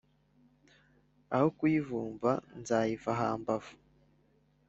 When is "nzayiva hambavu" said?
2.59-3.73